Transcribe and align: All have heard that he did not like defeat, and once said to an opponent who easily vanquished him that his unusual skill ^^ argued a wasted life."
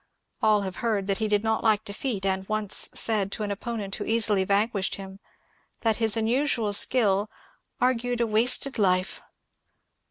All 0.41 0.61
have 0.61 0.77
heard 0.77 1.05
that 1.05 1.19
he 1.19 1.27
did 1.27 1.43
not 1.43 1.63
like 1.63 1.85
defeat, 1.85 2.25
and 2.25 2.49
once 2.49 2.89
said 2.95 3.31
to 3.33 3.43
an 3.43 3.51
opponent 3.51 3.95
who 3.97 4.03
easily 4.03 4.43
vanquished 4.43 4.95
him 4.95 5.19
that 5.81 5.97
his 5.97 6.17
unusual 6.17 6.73
skill 6.73 7.25
^^ 7.33 7.35
argued 7.79 8.19
a 8.19 8.25
wasted 8.25 8.79
life." 8.79 9.21